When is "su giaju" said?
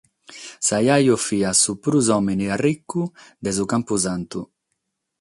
0.67-1.15